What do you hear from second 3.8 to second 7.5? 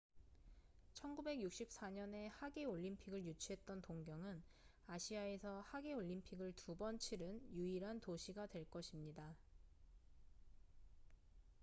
동경은 아시아에서 하계 올림픽을 두 번 치른